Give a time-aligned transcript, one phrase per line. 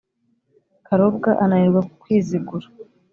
[0.85, 2.67] karobwa ananirwa kwizigura.